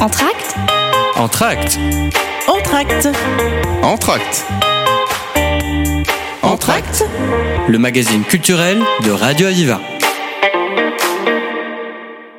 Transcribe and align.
Entracte 0.00 0.56
Entracte 1.14 1.78
Entracte 2.48 3.08
Entracte 3.82 4.46
Entracte 6.42 7.04
Le 7.68 7.78
magazine 7.78 8.22
culturel 8.22 8.78
de 9.04 9.10
Radio 9.10 9.48
Aviva. 9.48 9.78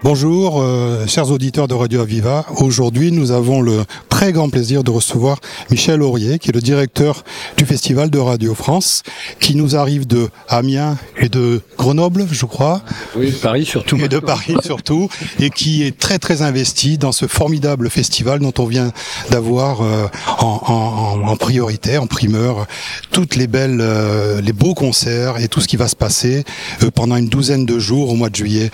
Bonjour, 0.02 0.60
euh, 0.60 1.06
chers 1.06 1.30
auditeurs 1.30 1.68
de 1.68 1.76
Radio 1.76 2.02
Aviva. 2.02 2.48
Aujourd'hui, 2.58 3.12
nous 3.12 3.30
avons 3.30 3.62
le 3.62 3.84
très 4.22 4.34
grand 4.34 4.50
plaisir 4.50 4.84
de 4.84 4.92
recevoir 4.92 5.40
Michel 5.72 6.04
Aurier, 6.04 6.38
qui 6.38 6.50
est 6.50 6.54
le 6.54 6.62
directeur 6.62 7.24
du 7.58 7.66
Festival 7.66 8.12
de 8.12 8.20
Radio 8.20 8.54
France, 8.54 9.02
qui 9.40 9.56
nous 9.56 9.76
arrive 9.76 10.06
de 10.06 10.30
Amiens 10.48 10.96
et 11.18 11.28
de 11.28 11.62
Grenoble, 11.76 12.28
je 12.32 12.46
crois. 12.46 12.84
Oui, 13.16 13.32
Paris 13.32 13.66
surtout. 13.66 13.98
Et 13.98 14.08
de 14.08 14.20
Paris 14.20 14.54
surtout, 14.64 15.10
et 15.40 15.50
qui 15.50 15.82
est 15.82 15.98
très 15.98 16.20
très 16.20 16.44
investi 16.44 17.00
dans 17.00 17.12
ce 17.12 17.26
formidable 17.26 17.90
festival 17.90 18.38
dont 18.42 18.54
on 18.60 18.66
vient 18.66 18.92
d'avoir 19.32 19.82
euh, 19.82 20.06
en, 20.38 20.62
en, 20.68 21.28
en, 21.28 21.36
priorité, 21.36 21.98
en 21.98 22.06
primeur, 22.06 22.68
toutes 23.12 23.36
les 23.36 23.48
belles, 23.48 23.80
euh, 23.82 24.40
les 24.40 24.54
beaux 24.54 24.76
concerts 24.76 25.40
et 25.40 25.48
tout 25.48 25.62
ce 25.62 25.68
qui 25.68 25.78
va 25.78 25.88
se 25.88 25.96
passer 25.96 26.44
euh, 26.84 26.92
pendant 26.92 27.16
une 27.16 27.28
douzaine 27.28 27.66
de 27.66 27.80
jours 27.80 28.12
au 28.12 28.16
mois 28.16 28.30
de 28.30 28.36
juillet. 28.36 28.70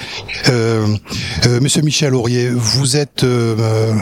Euh, 0.50 0.88
Monsieur 1.62 1.84
Michel 1.84 2.16
Aurier, 2.16 2.50
vous 2.50 2.98
êtes 2.98 3.24
euh, 3.24 3.94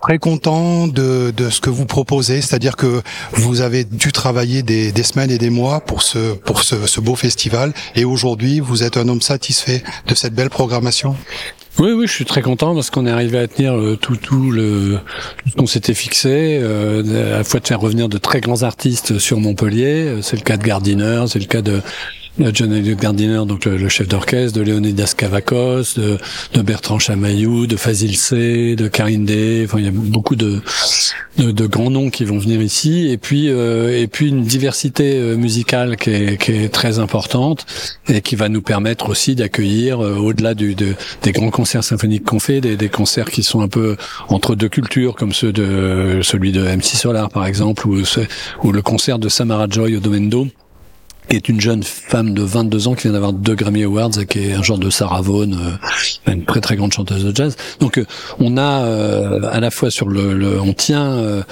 très 0.00 0.18
content 0.18 0.88
de, 0.88 1.32
de, 1.36 1.50
ce 1.50 1.60
que 1.60 1.70
vous 1.70 1.86
proposez, 1.86 2.40
c'est-à-dire 2.40 2.76
que 2.76 3.02
vous 3.32 3.60
avez 3.60 3.84
dû 3.84 4.12
travailler 4.12 4.62
des, 4.62 4.92
des, 4.92 5.02
semaines 5.02 5.30
et 5.30 5.38
des 5.38 5.50
mois 5.50 5.80
pour 5.80 6.02
ce 6.02 6.34
pour 6.34 6.62
ce, 6.62 6.86
ce 6.86 7.00
beau 7.00 7.14
festival, 7.14 7.72
et 7.94 8.04
aujourd'hui 8.04 8.60
vous 8.60 8.82
êtes 8.82 8.96
un 8.96 9.08
homme 9.08 9.20
satisfait 9.20 9.82
de 10.06 10.14
cette 10.14 10.34
belle 10.34 10.50
programmation? 10.50 11.16
Oui, 11.78 11.92
oui, 11.92 12.06
je 12.06 12.12
suis 12.12 12.24
très 12.24 12.42
content 12.42 12.74
parce 12.74 12.90
qu'on 12.90 13.06
est 13.06 13.10
arrivé 13.10 13.38
à 13.38 13.46
tenir 13.46 13.76
le, 13.76 13.96
tout, 13.96 14.16
tout 14.16 14.50
le 14.50 14.98
tout 15.36 15.50
ce 15.50 15.56
qu'on 15.56 15.66
s'était 15.66 15.94
fixé, 15.94 16.58
euh, 16.60 17.34
à 17.34 17.38
la 17.38 17.44
fois 17.44 17.60
de 17.60 17.66
faire 17.66 17.80
revenir 17.80 18.08
de 18.08 18.18
très 18.18 18.40
grands 18.40 18.64
artistes 18.64 19.18
sur 19.18 19.38
Montpellier. 19.38 20.18
C'est 20.20 20.36
le 20.36 20.42
cas 20.42 20.56
de 20.56 20.64
Gardiner, 20.64 21.24
c'est 21.28 21.38
le 21.38 21.46
cas 21.46 21.62
de 21.62 21.80
John 22.38 22.72
Elliott 22.72 22.98
Gardiner, 22.98 23.42
donc 23.46 23.64
le, 23.64 23.88
chef 23.88 24.08
d'orchestre, 24.08 24.58
de 24.58 24.64
Leonidas 24.64 25.14
Kavakos, 25.16 25.94
de, 25.96 26.16
de, 26.54 26.62
Bertrand 26.62 26.98
Chamaillou, 26.98 27.66
de 27.66 27.76
Fazil 27.76 28.16
C, 28.16 28.76
de 28.76 28.88
Karine 28.88 29.24
Day. 29.24 29.64
Enfin, 29.64 29.78
il 29.78 29.84
y 29.84 29.88
a 29.88 29.92
beaucoup 29.92 30.36
de, 30.36 30.60
de, 31.36 31.50
de, 31.50 31.66
grands 31.66 31.90
noms 31.90 32.08
qui 32.08 32.24
vont 32.24 32.38
venir 32.38 32.62
ici, 32.62 33.08
et 33.10 33.18
puis 33.18 33.50
euh, 33.50 34.00
et 34.00 34.06
puis 34.06 34.28
une 34.28 34.44
diversité 34.44 35.16
euh, 35.16 35.36
musicale 35.36 35.96
qui 35.96 36.10
est, 36.10 36.40
qui 36.40 36.52
est, 36.52 36.68
très 36.68 36.98
importante 36.98 37.66
et 38.08 38.20
qui 38.20 38.36
va 38.36 38.48
nous 38.48 38.62
permettre 38.62 39.08
aussi 39.10 39.34
d'accueillir, 39.34 40.00
euh, 40.00 40.16
au-delà 40.16 40.54
du, 40.54 40.74
de, 40.74 40.94
des 41.22 41.32
grands 41.32 41.50
concerts 41.50 41.84
symphoniques 41.84 42.24
qu'on 42.24 42.40
fait, 42.40 42.60
des, 42.60 42.76
des, 42.76 42.88
concerts 42.88 43.30
qui 43.30 43.42
sont 43.42 43.60
un 43.60 43.68
peu 43.68 43.96
entre 44.28 44.54
deux 44.54 44.68
cultures, 44.68 45.14
comme 45.16 45.32
ceux 45.32 45.52
de 45.52 46.20
celui 46.22 46.52
de 46.52 46.62
MC 46.62 46.96
Solar 46.96 47.28
par 47.28 47.46
exemple, 47.46 47.86
ou, 47.88 48.02
ou 48.62 48.72
le 48.72 48.82
concert 48.82 49.18
de 49.18 49.28
Samara 49.28 49.66
Joy 49.68 49.96
au 49.96 50.00
Domaine 50.00 50.30
est 51.36 51.48
une 51.48 51.60
jeune 51.60 51.82
femme 51.82 52.34
de 52.34 52.42
22 52.42 52.88
ans 52.88 52.94
qui 52.94 53.04
vient 53.04 53.12
d'avoir 53.12 53.32
deux 53.32 53.54
Grammy 53.54 53.84
Awards 53.84 54.18
et 54.20 54.26
qui 54.26 54.40
est 54.40 54.52
un 54.52 54.62
genre 54.62 54.78
de 54.78 54.90
Sarah 54.90 55.20
Vaughan, 55.20 55.52
euh, 55.52 56.32
une 56.32 56.44
très 56.44 56.60
très 56.60 56.76
grande 56.76 56.92
chanteuse 56.92 57.24
de 57.24 57.34
jazz. 57.34 57.56
Donc 57.78 57.98
euh, 57.98 58.04
on 58.38 58.56
a 58.56 58.84
euh, 58.84 59.40
à 59.50 59.60
la 59.60 59.70
fois 59.70 59.90
sur 59.90 60.08
le, 60.08 60.34
le 60.34 60.60
on 60.60 60.72
tient 60.72 61.12
euh, 61.12 61.42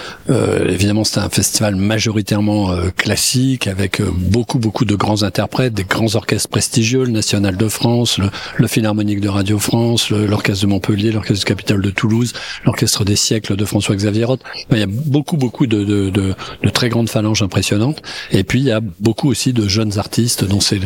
évidemment 0.68 1.04
c'est 1.04 1.20
un 1.20 1.28
festival 1.28 1.76
majoritairement 1.76 2.74
classique 2.96 3.66
avec 3.66 4.02
beaucoup 4.02 4.58
beaucoup 4.58 4.84
de 4.84 4.96
grands 4.96 5.22
interprètes, 5.22 5.74
des 5.74 5.84
grands 5.84 6.14
orchestres 6.14 6.48
prestigieux, 6.48 7.04
le 7.04 7.10
National 7.12 7.56
de 7.56 7.68
France, 7.68 8.18
le, 8.18 8.30
le 8.56 8.66
Philharmonique 8.66 9.20
de 9.20 9.28
Radio 9.28 9.58
France, 9.58 10.10
l'orchestre 10.10 10.62
de 10.64 10.70
Montpellier, 10.70 11.12
l'orchestre 11.12 11.44
du 11.44 11.48
Capitole 11.48 11.82
de 11.82 11.90
Toulouse, 11.90 12.32
l'orchestre 12.64 13.04
des 13.04 13.16
siècles 13.16 13.56
de 13.56 13.64
François 13.64 13.94
Xavier 13.94 14.24
Roth. 14.24 14.40
il 14.72 14.78
y 14.78 14.82
a 14.82 14.86
beaucoup 14.88 15.36
beaucoup 15.36 15.66
de, 15.66 15.84
de, 15.84 16.10
de, 16.10 16.34
de 16.62 16.68
très 16.68 16.88
grandes 16.88 17.08
phalanges 17.08 17.42
impressionnantes 17.42 18.02
et 18.32 18.44
puis 18.44 18.60
il 18.60 18.66
y 18.66 18.72
a 18.72 18.80
beaucoup 18.80 19.28
aussi 19.28 19.52
de 19.52 19.67
jeunes 19.68 19.98
artistes 19.98 20.44
dont 20.44 20.60
c'est 20.60 20.80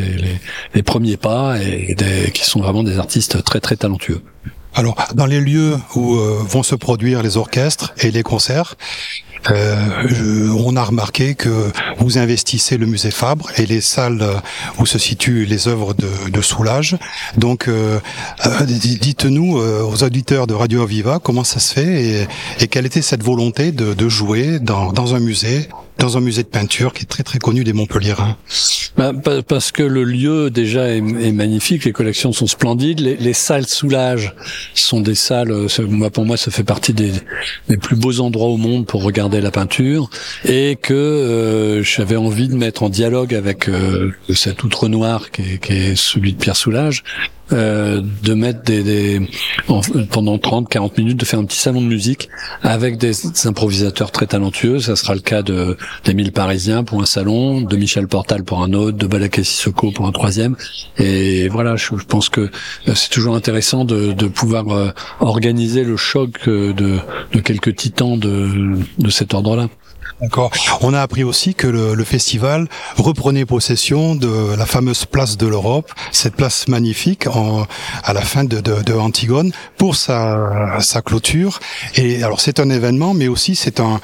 les, 0.74 0.82
premiers 0.82 1.16
pas 1.16 1.56
et 1.62 1.94
qui 2.32 2.44
sont 2.44 2.60
vraiment 2.60 2.82
des 2.82 2.98
artistes 2.98 3.42
très 3.44 3.60
très 3.60 3.76
talentueux. 3.76 4.22
Alors, 4.74 4.96
dans 5.14 5.26
les 5.26 5.40
lieux 5.40 5.76
où 5.94 6.16
euh, 6.16 6.38
vont 6.48 6.62
se 6.62 6.74
produire 6.74 7.22
les 7.22 7.36
orchestres 7.36 7.92
et 7.98 8.10
les 8.10 8.22
concerts, 8.22 8.76
euh, 9.50 10.48
on 10.64 10.76
a 10.76 10.84
remarqué 10.84 11.34
que 11.34 11.70
vous 11.98 12.16
investissez 12.16 12.78
le 12.78 12.86
musée 12.86 13.10
Fabre 13.10 13.50
et 13.58 13.66
les 13.66 13.80
salles 13.80 14.24
où 14.78 14.86
se 14.86 14.98
situent 14.98 15.44
les 15.44 15.68
œuvres 15.68 15.94
de, 15.94 16.40
Soulage. 16.40 16.96
Donc, 17.36 17.68
euh, 17.68 17.98
dites-nous 18.64 19.58
aux 19.58 20.02
auditeurs 20.04 20.46
de 20.46 20.54
Radio 20.54 20.82
Aviva 20.82 21.18
comment 21.22 21.44
ça 21.44 21.60
se 21.60 21.74
fait 21.74 22.26
et, 22.60 22.68
quelle 22.68 22.86
était 22.86 23.02
cette 23.02 23.22
volonté 23.22 23.72
de, 23.72 24.08
jouer 24.08 24.58
dans 24.60 25.14
un 25.14 25.20
musée 25.20 25.68
dans 26.02 26.16
un 26.16 26.20
musée 26.20 26.42
de 26.42 26.48
peinture 26.48 26.92
qui 26.92 27.02
est 27.02 27.06
très 27.06 27.22
très 27.22 27.38
connu 27.38 27.62
des 27.62 27.72
Montpelliérains 27.72 28.36
bah, 28.96 29.12
Parce 29.46 29.70
que 29.70 29.84
le 29.84 30.02
lieu 30.02 30.50
déjà 30.50 30.88
est, 30.88 31.00
magnifique, 31.00 31.84
les 31.84 31.92
collections 31.92 32.32
sont 32.32 32.48
splendides, 32.48 32.98
les, 32.98 33.16
les, 33.16 33.32
salles 33.32 33.66
Soulage 33.68 34.34
sont 34.74 35.00
des 35.00 35.14
salles, 35.14 35.54
moi 35.88 36.10
pour 36.10 36.24
moi 36.24 36.36
ça 36.36 36.50
fait 36.50 36.64
partie 36.64 36.92
des, 36.92 37.12
des, 37.68 37.76
plus 37.76 37.94
beaux 37.94 38.18
endroits 38.18 38.48
au 38.48 38.56
monde 38.56 38.84
pour 38.84 39.04
regarder 39.04 39.40
la 39.40 39.52
peinture, 39.52 40.10
et 40.44 40.76
que 40.80 40.92
euh, 40.92 41.82
j'avais 41.84 42.16
envie 42.16 42.48
de 42.48 42.56
mettre 42.56 42.82
en 42.82 42.88
dialogue 42.88 43.32
avec 43.32 43.68
euh, 43.68 44.10
cet 44.34 44.64
outre 44.64 44.88
noir 44.88 45.30
qui 45.30 45.42
est, 45.42 45.58
qui 45.58 45.72
est 45.72 45.96
celui 45.96 46.32
de 46.32 46.38
Pierre 46.38 46.56
Soulage, 46.56 47.04
euh, 47.52 48.00
de 48.22 48.34
mettre 48.34 48.62
des, 48.62 48.82
des 48.82 49.28
en, 49.68 49.80
pendant 50.10 50.38
30 50.38 50.68
40 50.68 50.98
minutes 50.98 51.18
de 51.18 51.24
faire 51.24 51.38
un 51.38 51.44
petit 51.44 51.58
salon 51.58 51.80
de 51.80 51.86
musique 51.86 52.28
avec 52.62 52.98
des, 52.98 53.12
improvisateurs 53.46 54.10
très 54.10 54.26
talentueux. 54.26 54.78
Ça 54.80 54.96
sera 54.96 55.14
le 55.14 55.20
cas 55.20 55.42
de 55.42 55.76
d'Émile 56.04 56.32
Parisien 56.32 56.84
pour 56.84 57.02
un 57.02 57.06
salon 57.06 57.60
de 57.60 57.76
Michel 57.76 58.08
Portal 58.08 58.44
pour 58.44 58.62
un 58.62 58.72
autre 58.72 58.96
de 58.96 59.06
Balaké 59.06 59.44
Sissoko 59.44 59.90
pour 59.90 60.06
un 60.06 60.12
troisième. 60.12 60.56
Et 60.98 61.48
voilà 61.48 61.76
je, 61.76 61.88
pense 62.06 62.28
que 62.28 62.50
c'est 62.94 63.10
toujours 63.10 63.36
intéressant 63.36 63.84
de, 63.84 64.12
de 64.12 64.26
pouvoir 64.26 64.68
euh, 64.70 64.90
organiser 65.20 65.84
le 65.84 65.96
choc 65.96 66.48
de, 66.48 66.72
de 66.72 67.40
quelques 67.40 67.76
titans 67.76 68.18
de, 68.18 68.78
de 68.98 69.10
cet 69.10 69.34
ordre 69.34 69.56
là 69.56 69.68
D'accord. 70.20 70.52
On 70.82 70.94
a 70.94 71.00
appris 71.00 71.24
aussi 71.24 71.54
que 71.54 71.66
le, 71.66 71.94
le, 71.94 72.04
festival 72.04 72.68
reprenait 72.96 73.44
possession 73.44 74.14
de 74.14 74.54
la 74.56 74.66
fameuse 74.66 75.04
place 75.04 75.36
de 75.36 75.46
l'Europe, 75.46 75.92
cette 76.12 76.36
place 76.36 76.68
magnifique 76.68 77.26
en, 77.26 77.66
à 78.04 78.12
la 78.12 78.20
fin 78.20 78.44
de, 78.44 78.60
de, 78.60 78.82
de 78.82 78.92
Antigone 78.94 79.52
pour 79.78 79.96
sa, 79.96 80.80
sa 80.80 81.02
clôture. 81.02 81.60
Et 81.96 82.22
alors 82.22 82.40
c'est 82.40 82.60
un 82.60 82.70
événement, 82.70 83.14
mais 83.14 83.28
aussi 83.28 83.56
c'est 83.56 83.80
un, 83.80 84.00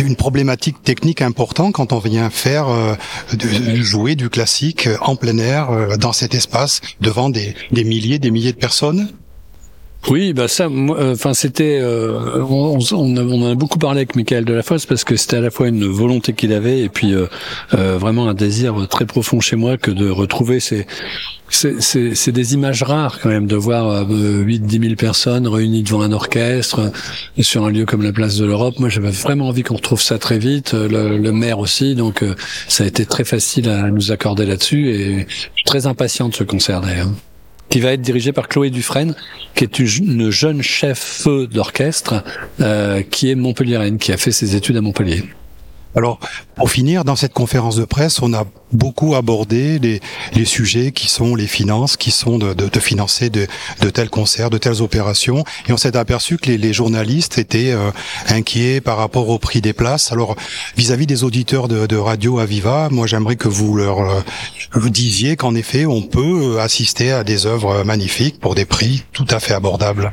une 0.00 0.16
problématique 0.16 0.82
technique 0.82 1.22
importante 1.22 1.74
quand 1.74 1.92
on 1.92 1.98
vient 1.98 2.30
faire 2.30 2.68
euh, 2.68 2.94
de, 3.32 3.48
jouer 3.82 4.14
du 4.16 4.30
classique 4.30 4.88
en 5.00 5.16
plein 5.16 5.38
air 5.38 5.70
euh, 5.70 5.96
dans 5.96 6.12
cet 6.12 6.34
espace 6.34 6.80
devant 7.00 7.30
des, 7.30 7.54
des 7.70 7.84
milliers, 7.84 8.18
des 8.18 8.30
milliers 8.30 8.52
de 8.52 8.58
personnes. 8.58 9.10
Oui, 10.10 10.32
bah 10.32 10.48
ça, 10.48 10.68
enfin 10.68 11.30
euh, 11.30 11.34
c'était, 11.34 11.78
euh, 11.80 12.42
on, 12.42 12.78
on, 12.92 13.16
on, 13.16 13.50
a 13.50 13.54
beaucoup 13.54 13.78
parlé 13.78 13.98
avec 14.00 14.16
Michael 14.16 14.44
Delafosse 14.44 14.84
parce 14.84 15.04
que 15.04 15.14
c'était 15.14 15.36
à 15.36 15.40
la 15.40 15.50
fois 15.50 15.68
une 15.68 15.86
volonté 15.86 16.32
qu'il 16.32 16.52
avait 16.52 16.80
et 16.80 16.88
puis 16.88 17.14
euh, 17.14 17.26
euh, 17.74 17.98
vraiment 17.98 18.28
un 18.28 18.34
désir 18.34 18.88
très 18.88 19.06
profond 19.06 19.38
chez 19.38 19.54
moi 19.54 19.76
que 19.76 19.92
de 19.92 20.10
retrouver 20.10 20.58
ces, 20.58 20.86
c'est 21.48 22.32
des 22.32 22.54
images 22.54 22.82
rares 22.82 23.20
quand 23.20 23.28
même 23.28 23.46
de 23.46 23.54
voir 23.54 24.08
8-10 24.08 24.82
000 24.82 24.94
personnes 24.96 25.46
réunies 25.46 25.84
devant 25.84 26.02
un 26.02 26.10
orchestre 26.10 26.90
sur 27.38 27.64
un 27.64 27.70
lieu 27.70 27.84
comme 27.84 28.02
la 28.02 28.12
place 28.12 28.38
de 28.38 28.46
l'Europe. 28.46 28.78
Moi, 28.78 28.88
j'avais 28.88 29.10
vraiment 29.10 29.48
envie 29.48 29.62
qu'on 29.62 29.76
retrouve 29.76 30.00
ça 30.00 30.18
très 30.18 30.38
vite. 30.38 30.72
Le, 30.72 31.18
le 31.18 31.32
maire 31.32 31.58
aussi, 31.58 31.94
donc 31.94 32.24
ça 32.68 32.84
a 32.84 32.86
été 32.86 33.04
très 33.04 33.24
facile 33.24 33.68
à 33.68 33.90
nous 33.90 34.12
accorder 34.12 34.46
là-dessus 34.46 34.88
et 34.88 35.26
je 35.28 35.34
suis 35.56 35.64
très 35.66 35.86
impatient 35.86 36.30
de 36.30 36.34
ce 36.34 36.42
concert 36.42 36.80
d'ailleurs 36.80 37.10
qui 37.68 37.80
va 37.80 37.92
être 37.92 38.02
dirigé 38.02 38.32
par 38.32 38.48
Chloé 38.48 38.70
Dufresne, 38.70 39.14
qui 39.54 39.64
est 39.64 39.78
une 39.78 40.30
jeune 40.30 40.62
chef 40.62 41.26
d'orchestre 41.50 42.22
euh, 42.60 43.02
qui 43.02 43.30
est 43.30 43.34
montpelliéraine, 43.34 43.98
qui 43.98 44.12
a 44.12 44.16
fait 44.16 44.32
ses 44.32 44.56
études 44.56 44.76
à 44.76 44.80
Montpellier. 44.80 45.24
Alors, 45.94 46.18
pour 46.54 46.70
finir, 46.70 47.04
dans 47.04 47.16
cette 47.16 47.34
conférence 47.34 47.76
de 47.76 47.84
presse, 47.84 48.22
on 48.22 48.32
a 48.32 48.46
beaucoup 48.72 49.14
abordé 49.14 49.78
les, 49.78 50.00
les 50.32 50.46
sujets 50.46 50.90
qui 50.90 51.06
sont 51.08 51.34
les 51.34 51.46
finances, 51.46 51.98
qui 51.98 52.10
sont 52.10 52.38
de, 52.38 52.54
de, 52.54 52.68
de 52.68 52.80
financer 52.80 53.28
de, 53.28 53.46
de, 53.80 53.90
tels 53.90 54.08
concerts, 54.08 54.48
de 54.48 54.56
telles 54.56 54.80
opérations. 54.80 55.44
Et 55.68 55.72
on 55.72 55.76
s'est 55.76 55.96
aperçu 55.96 56.38
que 56.38 56.46
les, 56.46 56.56
les 56.56 56.72
journalistes 56.72 57.36
étaient 57.36 57.72
euh, 57.72 57.90
inquiets 58.28 58.80
par 58.80 58.96
rapport 58.96 59.28
au 59.28 59.38
prix 59.38 59.60
des 59.60 59.74
places. 59.74 60.12
Alors, 60.12 60.34
vis-à-vis 60.76 61.04
-vis 61.04 61.08
des 61.08 61.24
auditeurs 61.24 61.68
de, 61.68 61.96
Radio 61.96 62.38
Aviva, 62.38 62.88
moi 62.90 63.06
j'aimerais 63.06 63.36
que 63.36 63.48
vous 63.48 63.76
leur 63.76 64.00
euh, 64.00 64.20
vous 64.72 64.90
disiez 64.90 65.36
qu'en 65.36 65.54
effet, 65.54 65.84
on 65.84 66.02
peut 66.02 66.58
assister 66.60 67.12
à 67.12 67.22
des 67.22 67.44
œuvres 67.46 67.84
magnifiques 67.84 68.40
pour 68.40 68.54
des 68.54 68.64
prix 68.64 69.04
tout 69.12 69.26
à 69.30 69.40
fait 69.40 69.54
abordables. 69.54 70.12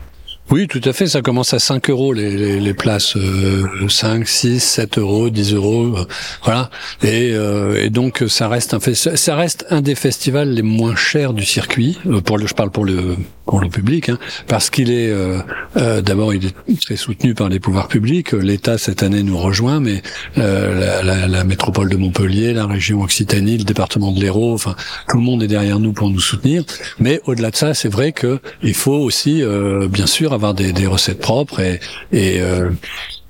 Oui, 0.51 0.67
tout 0.67 0.81
à 0.83 0.93
fait. 0.93 1.05
Ça 1.05 1.21
commence 1.21 1.53
à 1.53 1.59
5 1.59 1.89
euros 1.91 2.11
les, 2.11 2.35
les, 2.35 2.59
les 2.59 2.73
places, 2.73 3.15
euh, 3.15 3.87
5, 3.87 4.27
6, 4.27 4.59
7 4.59 4.97
euros, 4.97 5.29
10 5.29 5.53
euros, 5.53 5.95
euh, 5.95 6.05
voilà. 6.43 6.71
Et, 7.03 7.31
euh, 7.33 7.83
et, 7.83 7.91
donc 7.91 8.23
ça 8.27 8.47
reste 8.47 8.73
un 8.73 8.79
ça 8.79 9.35
reste 9.35 9.65
un 9.69 9.81
des 9.81 9.93
festivals 9.93 10.49
les 10.49 10.63
moins 10.63 10.95
chers 10.95 11.33
du 11.33 11.45
circuit. 11.45 11.99
Euh, 12.07 12.21
pour 12.21 12.39
le, 12.39 12.47
je 12.47 12.55
parle 12.55 12.71
pour 12.71 12.83
le 12.83 13.15
pour 13.49 13.61
le 13.61 13.69
public, 13.69 14.09
hein, 14.09 14.19
parce 14.47 14.69
qu'il 14.69 14.91
est 14.91 15.09
euh, 15.09 15.39
euh, 15.75 16.01
d'abord 16.01 16.35
il 16.35 16.45
est 16.45 16.81
très 16.81 16.95
soutenu 16.95 17.33
par 17.33 17.49
les 17.49 17.59
pouvoirs 17.59 17.87
publics. 17.87 18.33
L'État 18.33 18.77
cette 18.77 19.01
année 19.01 19.23
nous 19.23 19.39
rejoint, 19.39 19.79
mais 19.79 20.03
euh, 20.37 20.79
la, 20.79 21.01
la, 21.01 21.27
la, 21.27 21.43
métropole 21.43 21.89
de 21.89 21.97
Montpellier, 21.97 22.53
la 22.53 22.67
région 22.67 23.01
Occitanie, 23.01 23.57
le 23.57 23.63
département 23.63 24.11
de 24.11 24.19
l'Hérault, 24.19 24.53
enfin 24.53 24.75
tout 25.09 25.17
le 25.17 25.23
monde 25.23 25.41
est 25.41 25.47
derrière 25.47 25.79
nous 25.79 25.93
pour 25.93 26.11
nous 26.11 26.19
soutenir. 26.19 26.63
Mais 26.99 27.21
au-delà 27.25 27.49
de 27.49 27.55
ça, 27.55 27.73
c'est 27.73 27.89
vrai 27.89 28.11
que 28.11 28.39
il 28.61 28.75
faut 28.75 28.97
aussi 28.97 29.41
bien 29.89 30.05
sûr 30.05 30.33
avoir 30.33 30.53
des, 30.53 30.71
des 30.71 30.85
recettes 30.85 31.19
propres 31.19 31.59
et, 31.59 31.79
et 32.11 32.39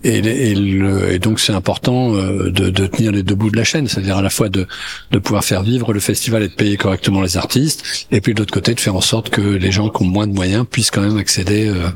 et, 0.03 0.17
et, 0.17 0.55
le, 0.55 1.11
et, 1.13 1.19
donc 1.19 1.39
c'est 1.39 1.53
important 1.53 2.15
euh, 2.15 2.49
de, 2.51 2.69
de, 2.69 2.87
tenir 2.87 3.11
les 3.11 3.23
deux 3.23 3.35
bouts 3.35 3.51
de 3.51 3.57
la 3.57 3.63
chaîne, 3.63 3.87
c'est-à-dire 3.87 4.17
à 4.17 4.21
la 4.21 4.29
fois 4.29 4.49
de, 4.49 4.67
de 5.11 5.19
pouvoir 5.19 5.43
faire 5.43 5.63
vivre 5.63 5.93
le 5.93 5.99
festival 5.99 6.43
et 6.43 6.47
de 6.47 6.53
payer 6.53 6.77
correctement 6.77 7.21
les 7.21 7.37
artistes, 7.37 8.07
et 8.11 8.21
puis 8.21 8.33
de 8.33 8.39
l'autre 8.39 8.53
côté 8.53 8.73
de 8.73 8.79
faire 8.79 8.95
en 8.95 9.01
sorte 9.01 9.29
que 9.29 9.41
les 9.41 9.71
gens 9.71 9.89
qui 9.89 10.03
ont 10.03 10.07
moins 10.07 10.27
de 10.27 10.33
moyens 10.33 10.65
puissent 10.69 10.91
quand 10.91 11.01
même 11.01 11.17
accéder 11.17 11.67
euh, 11.67 11.89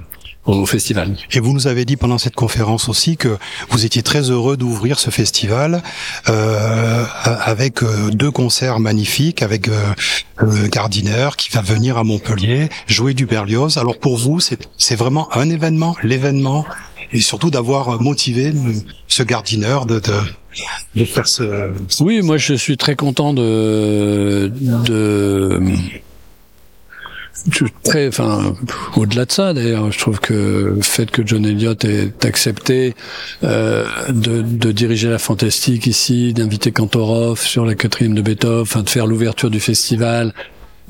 au 0.46 0.66
festival. 0.66 1.16
Et 1.32 1.40
vous 1.40 1.54
nous 1.54 1.68
avez 1.68 1.86
dit 1.86 1.96
pendant 1.96 2.18
cette 2.18 2.36
conférence 2.36 2.90
aussi 2.90 3.18
que 3.18 3.38
vous 3.70 3.86
étiez 3.86 4.04
très 4.04 4.30
heureux 4.30 4.58
d'ouvrir 4.58 5.00
ce 5.00 5.10
festival 5.10 5.82
euh, 6.28 7.06
avec 7.24 7.82
euh, 7.82 8.10
deux 8.12 8.32
concerts 8.32 8.80
magnifiques, 8.80 9.42
avec 9.42 9.70
euh, 9.70 10.68
Gardiner 10.68 11.30
qui 11.38 11.50
va 11.52 11.62
venir 11.62 11.98
à 11.98 12.04
Montpellier 12.04 12.70
jouer 12.88 13.14
du 13.14 13.26
Berlioz. 13.26 13.78
Alors 13.78 13.98
pour 13.98 14.18
vous, 14.18 14.40
c'est 14.42 14.96
vraiment 14.96 15.34
un 15.36 15.50
événement, 15.50 15.96
l'événement 16.04 16.66
et 17.14 17.22
surtout 17.22 17.52
d'avoir 17.52 18.02
motivé 18.02 18.54
ce 19.08 19.24
gardineur 19.24 19.86
de, 19.86 20.02
de, 20.96 21.06
faire 21.06 21.28
ce... 21.28 21.72
Oui, 22.02 22.22
moi 22.22 22.38
je 22.38 22.54
suis 22.54 22.78
très 22.78 22.96
content 22.96 23.34
de... 23.34 24.52
de 24.88 25.60
très, 27.84 28.08
enfin, 28.08 28.56
au-delà 28.96 29.26
de 29.26 29.32
ça 29.32 29.54
d'ailleurs, 29.54 29.92
je 29.92 30.00
trouve 30.00 30.20
que 30.20 30.74
le 30.76 30.82
fait 30.82 31.10
que 31.12 31.26
John 31.26 31.46
Elliott 31.46 31.84
ait 31.86 32.14
accepté 32.24 32.96
euh, 33.44 33.86
de, 34.10 34.42
de, 34.42 34.72
diriger 34.72 35.10
la 35.10 35.20
fantastique 35.20 35.88
ici, 35.88 36.34
d'inviter 36.34 36.72
Kantorov 36.72 37.40
sur 37.40 37.66
la 37.66 37.76
quatrième 37.76 38.14
de 38.14 38.22
Beethoven, 38.22 38.84
de 38.84 38.90
faire 38.90 39.08
l'ouverture 39.08 39.50
du 39.50 39.60
festival, 39.60 40.34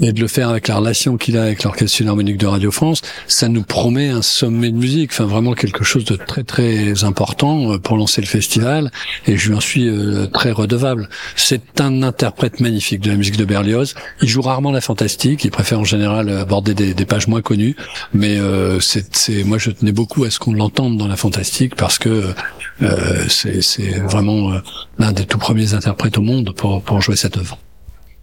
et 0.02 0.12
de 0.12 0.20
le 0.20 0.28
faire 0.28 0.50
avec 0.50 0.68
la 0.68 0.78
relation 0.78 1.18
qu'il 1.18 1.38
a 1.38 1.44
avec 1.44 1.64
l'Orchestre 1.64 1.98
Philharmonique 1.98 2.38
de 2.38 2.48
Radio 2.48 2.72
France, 2.72 3.02
ça 3.28 3.48
nous 3.48 3.64
promet 3.64 4.10
un 4.10 4.22
sommet 4.22 4.72
de 4.72 4.78
musique, 4.78 5.12
enfin 5.12 5.26
vraiment 5.26 5.54
quelque 5.54 5.84
chose 5.84 6.06
de 6.06 6.16
très 6.16 6.44
très 6.44 7.04
important 7.04 7.74
euh, 7.74 7.78
pour 7.78 7.98
lancer 7.98 8.22
le 8.22 8.28
festival, 8.28 8.92
et 9.28 9.38
je 9.38 9.50
lui 9.50 9.56
en 9.56 9.60
suis 9.60 9.88
euh, 9.88 10.28
très 10.28 10.52
redevable. 10.52 11.10
C'est 11.36 11.80
un 11.80 12.04
interprète 12.04 12.60
magnifique 12.60 13.02
de 13.02 13.12
la 13.12 13.18
musique 13.18 13.38
de 13.38 13.46
Berlioz. 13.46 13.94
Il 14.22 14.28
joue 14.28 14.42
rarement 14.42 14.72
la 14.72 14.82
fantastique, 14.82 15.44
il 15.44 15.52
préfère 15.52 15.80
en 15.80 15.84
général 15.84 16.30
aborder 16.30 16.74
des, 16.74 17.06
pages 17.06 17.28
moins 17.28 17.42
connues, 17.42 17.76
mais 18.14 18.40
euh, 18.40 18.80
c'est, 18.80 19.44
moi 19.44 19.58
je 19.58 19.72
tenais 19.72 19.92
beaucoup 19.92 20.24
à 20.24 20.32
ce 20.32 20.40
qu'on 20.40 20.54
l'entende 20.54 20.98
dans 20.98 21.08
la 21.08 21.18
fantastique 21.18 21.76
parce 21.76 22.00
que 22.00 22.34
euh, 22.82 23.26
c'est, 23.28 24.00
vraiment 24.00 24.54
l'un 24.98 25.12
des 25.12 25.26
tout 25.26 25.38
premiers 25.38 25.74
interprètes 25.74 26.18
au 26.18 26.22
monde 26.22 26.54
pour, 26.56 26.82
pour 26.82 27.02
jouer 27.02 27.16
cette 27.16 27.38
œuvre. 27.38 27.58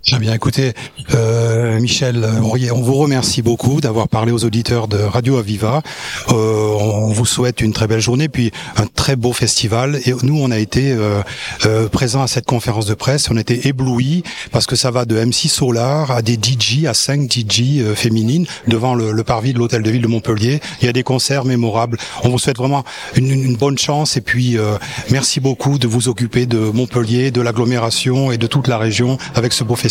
Très 0.07 0.19
bien, 0.19 0.33
écoutez, 0.33 0.73
euh, 1.15 1.79
Michel, 1.79 2.27
on 2.43 2.81
vous 2.81 2.95
remercie 2.95 3.43
beaucoup 3.43 3.83
d'avoir 3.83 4.09
parlé 4.09 4.33
aux 4.33 4.45
auditeurs 4.45 4.89
de 4.89 4.97
Radio 4.97 5.37
Aviva. 5.37 5.83
Euh, 6.31 6.35
on 6.81 7.13
vous 7.13 7.27
souhaite 7.27 7.61
une 7.61 7.75
très 7.75 7.87
belle 7.87 8.01
journée, 8.01 8.31
puis 8.31 8.51
un 8.77 8.87
très 8.87 9.15
beau 9.15 9.35
festival. 9.35 10.01
Et 10.07 10.15
nous, 10.23 10.39
on 10.41 10.51
a 10.51 10.59
été 10.59 10.93
euh, 10.93 11.21
euh 11.67 11.89
présents 11.89 12.23
à 12.23 12.29
cette 12.29 12.47
conférence 12.47 12.87
de 12.87 12.95
presse. 12.95 13.31
On 13.31 13.37
était 13.37 13.69
éblouis 13.69 14.23
parce 14.53 14.67
que 14.67 14.75
ça 14.75 14.91
va 14.91 15.05
de 15.05 15.23
MC 15.23 15.49
Solar 15.49 16.11
à 16.11 16.23
des 16.23 16.39
DJ, 16.43 16.87
à 16.87 16.95
5 16.95 17.31
DJ 17.31 17.81
euh, 17.81 17.95
féminines 17.95 18.47
devant 18.69 18.95
le, 18.95 19.23
parvis 19.23 19.53
de 19.53 19.59
l'hôtel 19.59 19.83
de 19.83 19.91
ville 19.91 20.03
de 20.03 20.09
Montpellier. 20.09 20.61
Il 20.81 20.87
y 20.87 20.89
a 20.89 20.95
des 20.95 21.03
concerts 21.03 21.45
mémorables. 21.45 21.99
On 22.25 22.31
vous 22.31 22.39
souhaite 22.39 22.57
vraiment 22.57 22.85
une, 23.17 23.31
une 23.31 23.57
bonne 23.57 23.77
chance 23.77 24.17
et 24.17 24.23
puis 24.23 24.57
euh, 24.57 24.79
merci 25.11 25.41
beaucoup 25.41 25.79
de 25.79 25.87
vous 25.87 26.09
occuper 26.09 26.47
de 26.47 26.59
Montpellier, 26.59 27.31
de 27.31 27.43
l'agglomération 27.43 28.33
et 28.33 28.39
de 28.39 28.47
toute 28.47 28.67
la 28.67 28.79
région 28.79 29.19
avec 29.35 29.53
ce 29.53 29.63
beau 29.63 29.77
festival. 29.77 29.90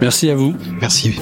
Merci 0.00 0.30
à 0.30 0.34
vous. 0.34 0.54
Merci. 0.80 1.16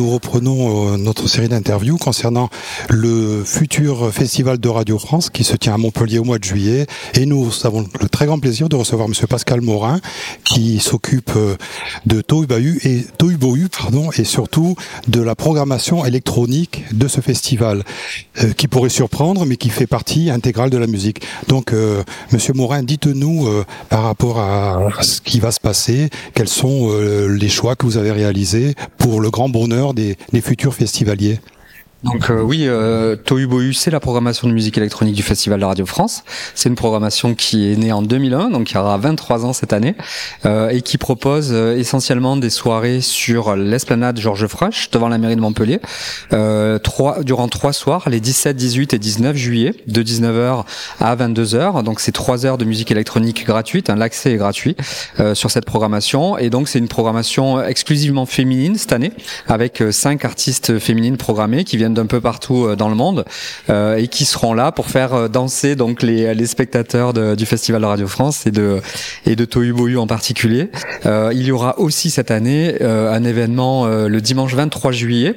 Reprenons 0.00 0.96
notre 0.96 1.28
série 1.28 1.48
d'interviews 1.48 1.98
concernant 1.98 2.48
le 2.88 3.42
futur 3.44 4.12
festival 4.12 4.58
de 4.58 4.68
Radio 4.68 4.98
France 4.98 5.30
qui 5.30 5.44
se 5.44 5.56
tient 5.56 5.74
à 5.74 5.78
Montpellier 5.78 6.18
au 6.18 6.24
mois 6.24 6.38
de 6.38 6.44
juillet. 6.44 6.86
Et 7.14 7.26
nous 7.26 7.50
avons 7.64 7.86
le 8.00 8.08
très 8.08 8.26
grand 8.26 8.38
plaisir 8.38 8.68
de 8.68 8.76
recevoir 8.76 9.08
Monsieur 9.08 9.26
Pascal 9.26 9.60
Morin 9.60 10.00
qui 10.44 10.78
s'occupe 10.78 11.32
de 12.06 12.20
Tohubohu 12.20 12.80
et 12.84 13.04
Tohubohu, 13.18 13.68
pardon, 13.68 14.10
et 14.16 14.24
surtout 14.24 14.76
de 15.08 15.20
la 15.20 15.34
programmation 15.34 16.04
électronique 16.04 16.84
de 16.92 17.08
ce 17.08 17.20
festival 17.20 17.84
qui 18.56 18.68
pourrait 18.68 18.88
surprendre 18.88 19.44
mais 19.46 19.56
qui 19.56 19.68
fait 19.70 19.86
partie 19.86 20.30
intégrale 20.30 20.70
de 20.70 20.78
la 20.78 20.86
musique. 20.86 21.22
Donc, 21.48 21.72
Monsieur 22.32 22.52
Morin, 22.54 22.82
dites-nous 22.82 23.48
par 23.88 24.04
rapport 24.04 24.38
à 24.38 24.90
ce 25.02 25.20
qui 25.20 25.40
va 25.40 25.50
se 25.50 25.60
passer, 25.60 26.08
quels 26.34 26.48
sont 26.48 26.90
les 27.28 27.48
choix 27.48 27.76
que 27.76 27.84
vous 27.84 27.96
avez 27.96 28.12
réalisés 28.12 28.74
pour 28.98 29.20
le 29.20 29.30
grand 29.30 29.48
bonheur 29.48 29.81
des, 29.92 30.16
futurs 30.40 30.74
festivaliers 30.74 31.40
donc 32.04 32.30
euh, 32.30 32.40
oui, 32.40 32.64
euh, 32.66 33.14
Tohu 33.14 33.72
c'est 33.74 33.90
la 33.90 34.00
programmation 34.00 34.48
de 34.48 34.52
musique 34.52 34.76
électronique 34.76 35.14
du 35.14 35.22
Festival 35.22 35.60
de 35.60 35.64
Radio 35.64 35.86
France. 35.86 36.24
C'est 36.54 36.68
une 36.68 36.74
programmation 36.74 37.34
qui 37.34 37.72
est 37.72 37.76
née 37.76 37.92
en 37.92 38.02
2001, 38.02 38.50
donc 38.50 38.70
il 38.70 38.74
y 38.74 38.78
aura 38.78 38.96
23 38.98 39.44
ans 39.44 39.52
cette 39.52 39.72
année, 39.72 39.94
euh, 40.44 40.70
et 40.70 40.82
qui 40.82 40.98
propose 40.98 41.50
euh, 41.52 41.76
essentiellement 41.76 42.36
des 42.36 42.50
soirées 42.50 43.00
sur 43.00 43.54
l'esplanade 43.54 44.18
Georges 44.18 44.46
Frache, 44.48 44.90
devant 44.90 45.08
la 45.08 45.18
mairie 45.18 45.36
de 45.36 45.40
Montpellier, 45.40 45.80
euh, 46.32 46.78
trois, 46.78 47.22
durant 47.22 47.48
trois 47.48 47.72
soirs, 47.72 48.08
les 48.08 48.20
17, 48.20 48.56
18 48.56 48.94
et 48.94 48.98
19 48.98 49.36
juillet, 49.36 49.74
de 49.86 50.02
19h 50.02 50.64
à 51.00 51.16
22h. 51.16 51.84
Donc 51.84 52.00
c'est 52.00 52.12
trois 52.12 52.46
heures 52.46 52.58
de 52.58 52.64
musique 52.64 52.90
électronique 52.90 53.44
gratuite, 53.46 53.90
hein, 53.90 53.96
l'accès 53.96 54.32
est 54.32 54.36
gratuit 54.36 54.76
sur 55.34 55.50
cette 55.50 55.64
programmation, 55.64 56.38
et 56.38 56.50
donc 56.50 56.68
c'est 56.68 56.78
une 56.78 56.88
programmation 56.88 57.62
exclusivement 57.62 58.26
féminine 58.26 58.76
cette 58.76 58.92
année, 58.92 59.12
avec 59.46 59.82
cinq 59.90 60.24
artistes 60.24 60.78
féminines 60.78 61.16
programmées 61.16 61.64
qui 61.64 61.76
viennent 61.76 61.91
d'un 61.92 62.06
peu 62.06 62.20
partout 62.20 62.66
euh, 62.66 62.76
dans 62.76 62.88
le 62.88 62.94
monde 62.94 63.24
euh, 63.70 63.96
et 63.96 64.08
qui 64.08 64.24
seront 64.24 64.54
là 64.54 64.72
pour 64.72 64.86
faire 64.86 65.14
euh, 65.14 65.28
danser 65.28 65.76
donc 65.76 66.02
les, 66.02 66.46
spectateurs 66.46 67.12
du 67.12 67.46
Festival 67.46 67.82
de 67.82 67.86
Radio 67.86 68.08
France 68.08 68.46
et 68.46 68.50
de 68.50 68.80
et 69.26 69.36
de 69.36 69.44
Tohu 69.44 69.96
en 69.96 70.06
particulier. 70.06 70.70
il 71.04 71.42
y 71.42 71.52
aura 71.52 71.78
aussi 71.78 72.10
cette 72.10 72.30
année 72.30 72.82
un 72.82 73.22
événement 73.22 73.86
le 73.86 74.20
dimanche 74.20 74.54
23 74.54 74.90
juillet 74.92 75.36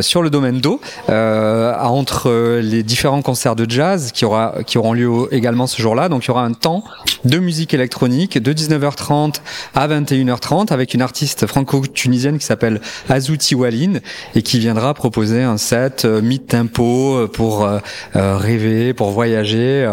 sur 0.00 0.22
le 0.22 0.30
domaine 0.30 0.60
d'eau 0.60 0.80
entre 1.08 2.60
les 2.60 2.82
différents 2.84 3.20
concerts 3.22 3.56
de 3.56 3.68
jazz 3.68 4.12
qui 4.12 4.24
aura 4.24 4.54
qui 4.64 4.78
auront 4.78 4.92
lieu 4.92 5.28
également 5.32 5.66
ce 5.66 5.82
jour-là. 5.82 6.08
Donc 6.08 6.24
il 6.24 6.28
y 6.28 6.30
aura 6.30 6.44
un 6.44 6.52
temps 6.52 6.84
de 7.24 7.38
musique 7.38 7.74
électronique 7.74 8.38
de 8.38 8.52
19h30 8.52 9.36
à 9.74 9.88
21h30 9.88 10.72
avec 10.72 10.94
une 10.94 11.02
artiste 11.02 11.46
franco-tunisienne 11.46 12.38
qui 12.38 12.46
s'appelle 12.46 12.80
Azouti 13.08 13.54
Walin 13.54 14.00
et 14.34 14.42
qui 14.42 14.58
viendra 14.58 14.94
proposer 14.94 15.42
un 15.42 15.58
set 15.62 16.04
euh, 16.04 16.20
mid-tempo 16.20 17.14
euh, 17.14 17.28
pour 17.28 17.64
euh, 17.64 17.78
rêver, 18.14 18.92
pour 18.92 19.10
voyager, 19.10 19.90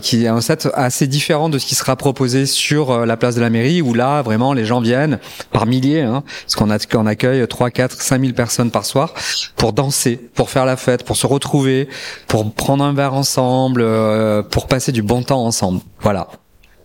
qui 0.00 0.24
est 0.24 0.28
un 0.28 0.40
set 0.40 0.68
assez 0.74 1.06
différent 1.06 1.48
de 1.48 1.58
ce 1.58 1.66
qui 1.66 1.74
sera 1.74 1.96
proposé 1.96 2.46
sur 2.46 3.04
la 3.04 3.16
place 3.16 3.34
de 3.34 3.40
la 3.40 3.50
mairie 3.50 3.82
où 3.82 3.94
là 3.94 4.22
vraiment 4.22 4.52
les 4.52 4.64
gens 4.64 4.80
viennent 4.80 5.18
par 5.50 5.66
milliers, 5.66 6.02
hein, 6.02 6.22
parce 6.44 6.86
qu'on 6.86 7.06
accueille 7.06 7.46
3, 7.46 7.70
4, 7.70 8.00
5 8.00 8.20
000 8.20 8.32
personnes 8.32 8.70
par 8.70 8.84
soir 8.84 9.14
pour 9.56 9.72
danser, 9.72 10.18
pour 10.34 10.50
faire 10.50 10.64
la 10.64 10.76
fête, 10.76 11.04
pour 11.04 11.16
se 11.16 11.26
retrouver, 11.26 11.88
pour 12.28 12.52
prendre 12.52 12.84
un 12.84 12.94
verre 12.94 13.14
ensemble, 13.14 13.84
pour 14.50 14.66
passer 14.66 14.92
du 14.92 15.02
bon 15.02 15.22
temps 15.22 15.44
ensemble. 15.44 15.80
Voilà. 16.00 16.28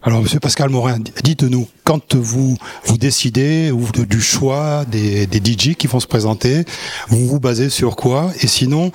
Alors, 0.04 0.22
Monsieur 0.22 0.40
Pascal 0.40 0.70
Morin, 0.70 1.00
dites-nous, 1.24 1.68
quand 1.84 2.16
vous 2.16 2.56
vous 2.86 2.98
décidez 2.98 3.72
ou 3.72 3.88
du 3.92 4.22
choix 4.22 4.86
des, 4.86 5.26
des 5.26 5.40
DJ 5.40 5.74
qui 5.74 5.88
vont 5.88 6.00
se 6.00 6.08
présenter, 6.08 6.66
vous 7.10 7.28
vous 7.28 7.40
basez 7.40 7.70
sur 7.70 7.96
quoi? 7.96 8.32
Et 8.42 8.48
sinon, 8.48 8.92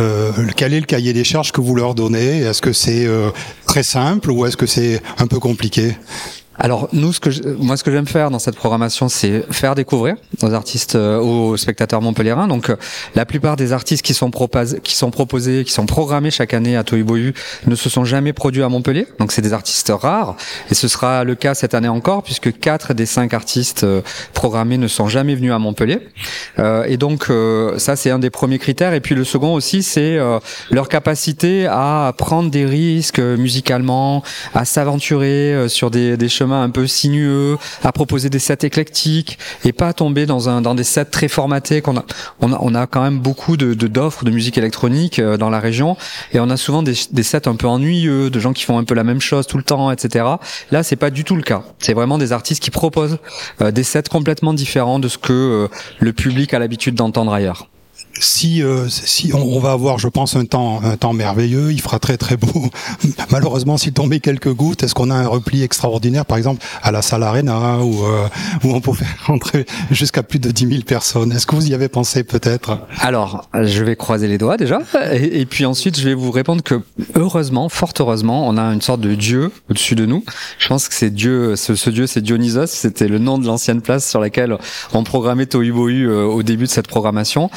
euh, 0.00 0.32
quel 0.56 0.72
est 0.72 0.80
le 0.80 0.86
cahier 0.86 1.12
des 1.12 1.22
charges 1.22 1.52
que 1.52 1.60
vous 1.60 1.74
leur 1.74 1.94
donnez? 1.94 2.38
Est-ce 2.38 2.62
que 2.62 2.72
c'est 2.72 3.04
euh, 3.04 3.30
très 3.66 3.82
simple 3.82 4.30
ou 4.30 4.46
est-ce 4.46 4.56
que 4.56 4.66
c'est 4.66 5.02
un 5.18 5.26
peu 5.26 5.38
compliqué? 5.38 5.96
Alors 6.58 6.88
nous, 6.92 7.12
ce 7.12 7.20
que 7.20 7.30
je, 7.30 7.42
moi, 7.42 7.76
ce 7.76 7.84
que 7.84 7.92
j'aime 7.92 8.06
faire 8.06 8.30
dans 8.30 8.40
cette 8.40 8.56
programmation, 8.56 9.08
c'est 9.08 9.44
faire 9.52 9.74
découvrir 9.74 10.16
aux 10.42 10.52
artistes, 10.52 10.96
euh, 10.96 11.20
aux 11.20 11.56
spectateurs 11.56 12.02
montpelliérains. 12.02 12.48
Donc, 12.48 12.70
euh, 12.70 12.76
la 13.14 13.24
plupart 13.24 13.56
des 13.56 13.72
artistes 13.72 14.04
qui 14.04 14.12
sont 14.12 14.30
proposés, 14.30 14.80
qui 14.80 14.94
sont 14.94 15.86
programmés 15.86 16.30
chaque 16.30 16.54
année 16.54 16.76
à 16.76 16.82
Tohubohu 16.82 17.32
ne 17.66 17.74
se 17.76 17.88
sont 17.88 18.04
jamais 18.04 18.32
produits 18.32 18.62
à 18.62 18.68
Montpellier. 18.68 19.06
Donc, 19.20 19.30
c'est 19.30 19.42
des 19.42 19.52
artistes 19.52 19.92
rares, 19.94 20.36
et 20.70 20.74
ce 20.74 20.88
sera 20.88 21.22
le 21.22 21.36
cas 21.36 21.54
cette 21.54 21.74
année 21.74 21.88
encore, 21.88 22.24
puisque 22.24 22.58
quatre 22.58 22.92
des 22.92 23.06
cinq 23.06 23.34
artistes 23.34 23.84
euh, 23.84 24.02
programmés 24.34 24.78
ne 24.78 24.88
sont 24.88 25.06
jamais 25.06 25.36
venus 25.36 25.52
à 25.52 25.58
Montpellier. 25.58 26.00
et 26.86 26.96
donc, 26.96 27.30
ça, 27.76 27.96
c'est 27.96 28.10
un 28.10 28.18
des 28.18 28.30
premiers 28.30 28.58
critères. 28.58 28.94
Et 28.94 29.00
puis, 29.00 29.14
le 29.14 29.24
second 29.24 29.54
aussi, 29.54 29.82
c'est 29.82 30.18
leur 30.70 30.88
capacité 30.88 31.66
à 31.66 32.12
prendre 32.16 32.50
des 32.50 32.64
risques 32.64 33.20
musicalement, 33.20 34.22
à 34.54 34.64
s'aventurer 34.64 35.68
sur 35.68 35.90
des, 35.90 36.16
des 36.16 36.28
chemins 36.28 36.47
un 36.56 36.70
peu 36.70 36.86
sinueux, 36.86 37.58
à 37.84 37.92
proposer 37.92 38.30
des 38.30 38.38
sets 38.38 38.66
éclectiques 38.66 39.38
et 39.64 39.72
pas 39.72 39.92
tomber 39.92 40.26
dans 40.26 40.48
un 40.48 40.60
dans 40.60 40.74
des 40.74 40.84
sets 40.84 41.06
très 41.06 41.28
formatés 41.28 41.80
qu'on 41.80 41.96
a 41.96 42.04
on 42.40 42.52
a 42.52 42.58
on 42.60 42.74
a 42.74 42.86
quand 42.86 43.02
même 43.02 43.18
beaucoup 43.18 43.56
de 43.56 43.74
d'offres 43.74 44.24
de, 44.24 44.30
musique 44.30 44.58
électronique 44.58 45.18
euh, 45.18 45.36
dans 45.36 45.50
la 45.50 45.60
région. 45.60 45.96
Et 46.32 46.40
on 46.40 46.50
a 46.50 46.56
souvent 46.56 46.82
des, 46.82 46.94
des 47.10 47.22
sets 47.22 47.48
un 47.48 47.56
peu 47.56 47.66
ennuyeux 47.66 48.30
de 48.30 48.40
gens 48.40 48.52
qui 48.52 48.64
font 48.64 48.78
un 48.78 48.84
peu 48.84 48.94
la 48.94 49.04
même 49.04 49.20
chose 49.20 49.46
tout 49.46 49.56
le 49.56 49.62
temps 49.62 49.90
etc 49.90 50.24
là 50.70 50.82
c'est 50.82 50.96
pas 50.96 51.10
du 51.10 51.24
tout 51.24 51.36
le 51.36 51.42
cas. 51.42 51.62
C'est 51.78 51.94
vraiment 51.94 52.18
des 52.18 52.32
artistes 52.32 52.62
qui 52.62 52.70
proposent 52.70 53.18
euh, 53.60 53.70
des 53.70 53.82
sets 53.82 54.04
complètement 54.10 54.54
différents 54.54 54.98
de 54.98 55.08
ce 55.08 55.18
que 55.18 55.32
euh, 55.32 55.68
le 56.00 56.12
public 56.12 56.54
a 56.54 56.58
l'habitude 56.58 56.94
d'entendre 56.94 57.32
ailleurs 57.32 57.68
si 58.20 58.62
euh, 58.62 58.88
on, 59.34 59.58
va 59.60 59.72
avoir, 59.72 59.98
je 59.98 60.08
pense, 60.08 60.36
un 60.36 60.44
temps 60.44 61.12
merveilleux, 61.12 61.72
il 61.72 61.80
fera 61.80 61.98
très 61.98 62.16
très 62.16 62.36
beau. 62.36 62.70
Malheureusement, 63.30 63.76
s'il 63.76 63.92
tombait 63.92 64.20
quelques 64.20 64.52
gouttes, 64.52 64.82
est-ce 64.82 64.94
qu'on 64.94 65.10
a 65.10 65.14
un 65.14 65.26
repli 65.26 65.62
extraordinaire, 65.62 66.26
par 66.26 66.36
exemple 66.36 66.64
à 66.82 66.92
la 66.92 67.02
salle 67.02 67.22
Arena 67.22 67.78
où 67.78 68.04
euh, 68.04 68.28
on 68.64 68.80
faire 68.92 69.06
rentrer 69.26 69.66
jusqu'à 69.90 70.22
plus 70.22 70.38
de 70.38 70.50
10 70.50 70.68
000 70.68 70.82
personnes 70.82 71.32
Est-ce 71.32 71.46
que 71.46 71.54
vous 71.54 71.68
y 71.68 71.74
avez 71.74 71.88
pensé 71.88 72.24
peut-être? 72.24 72.80
Alors, 73.00 73.48
je 73.54 73.84
vais 73.84 73.96
croiser 73.96 74.28
les 74.28 74.38
doigts 74.38 74.56
déjà, 74.56 74.80
et, 75.12 75.46
puis 75.46 75.64
ensuite 75.64 75.98
je 75.98 76.04
vais 76.04 76.14
vous 76.14 76.30
répondre 76.30 76.62
que 76.62 76.80
heureusement, 77.14 77.68
fort 77.68 77.92
heureusement, 77.98 78.46
on 78.48 78.56
a 78.56 78.62
une 78.62 78.82
sorte 78.82 79.00
de 79.00 79.14
dieu 79.14 79.50
au-dessus 79.70 79.94
de 79.94 80.06
nous. 80.06 80.24
Je 80.58 80.68
pense 80.68 80.88
que 80.88 80.94
c'est 80.94 81.10
Dieu, 81.10 81.56
ce, 81.56 81.90
dieu, 81.90 82.06
c'est 82.06 82.20
Dionysos. 82.20 82.66
C'était 82.66 83.08
le 83.08 83.18
nom 83.18 83.38
de 83.38 83.46
l'ancienne 83.46 83.80
place 83.80 84.08
sur 84.08 84.20
laquelle 84.20 84.56
on 84.92 85.04
programmait 85.04 85.46
Tohubohu 85.46 86.08
euh, 86.08 86.24
au 86.24 86.42
début 86.42 86.64
de 86.64 86.70
cette 86.70 86.88
programmation. 86.88 87.50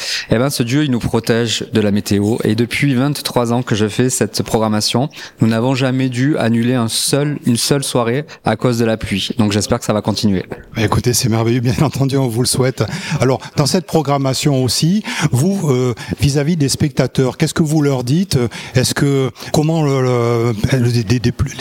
Ce 0.50 0.64
Dieu, 0.64 0.84
il 0.84 0.92
nous 0.92 1.00
protège 1.00 1.66
de 1.72 1.82
la 1.82 1.92
météo. 1.92 2.38
Et 2.44 2.56
depuis 2.56 2.94
23 2.94 3.54
ans 3.54 3.62
que 3.62 3.76
je 3.76 3.88
fais 3.88 4.10
cette 4.10 4.44
programmation, 4.44 5.10
nous 5.40 5.48
n'avons 5.48 5.76
jamais 5.76 6.10
dû 6.10 6.38
annuler 6.38 6.76
une 6.76 7.58
seule 7.58 7.84
soirée 7.84 8.26
à 8.46 8.56
cause 8.56 8.78
de 8.78 8.86
la 8.86 8.98
pluie. 8.98 9.30
Donc 9.38 9.52
j'espère 9.52 9.80
que 9.80 9.86
ça 9.86 9.94
va 9.94 10.02
continuer. 10.02 10.46
Bah, 10.76 10.84
écoutez, 10.84 11.14
c'est 11.14 11.30
merveilleux, 11.30 11.60
bien 11.60 11.74
entendu, 11.82 12.18
on 12.18 12.28
vous 12.28 12.42
le 12.42 12.48
souhaite. 12.48 12.84
Alors, 13.20 13.40
dans 13.58 13.66
cette 13.66 13.86
programmation 13.86 14.64
aussi, 14.64 15.04
vous, 15.32 15.70
euh, 15.70 15.94
vis-à-vis 16.20 16.58
des 16.58 16.70
spectateurs, 16.70 17.38
qu'est-ce 17.38 17.54
que 17.54 17.64
vous 17.64 17.82
leur 17.82 18.04
dites? 18.04 18.38
Est-ce 18.76 18.94
que, 18.94 19.32
comment 19.54 19.84
le, 19.84 20.54